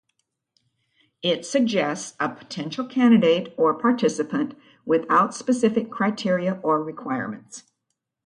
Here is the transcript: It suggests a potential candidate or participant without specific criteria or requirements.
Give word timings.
It 1.21 1.45
suggests 1.45 2.15
a 2.19 2.27
potential 2.27 2.87
candidate 2.87 3.53
or 3.55 3.75
participant 3.75 4.57
without 4.83 5.35
specific 5.35 5.91
criteria 5.91 6.53
or 6.63 6.83
requirements. 6.83 7.65